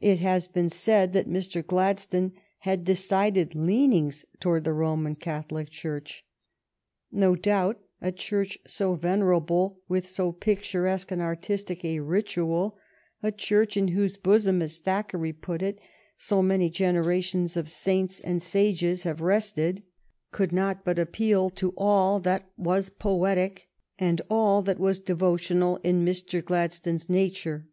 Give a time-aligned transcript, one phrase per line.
[0.00, 1.64] It has been said that Mr.
[1.64, 2.32] Glad stone
[2.66, 6.24] had decided leanings towards the Roman Catholic Church.
[7.12, 12.76] No doubt a Church so venera ble, with so picturesque and artistic a ritual,
[13.22, 15.78] a Church "in whose bosom," as Thackeray put it,
[16.16, 19.84] "so many generations of saints and sages have rested,"
[20.32, 26.04] could not but appeal to all that was poetic and all that was devotional in
[26.04, 26.44] Mr.
[26.44, 27.68] Gladstone's nature.